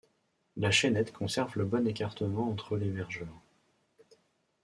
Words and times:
La 0.57 0.71
chaînette 0.71 1.13
conserve 1.13 1.59
le 1.59 1.65
bon 1.65 1.85
écartement 1.87 2.49
entre 2.49 2.75
les 2.75 2.89
vergeures. 2.89 3.43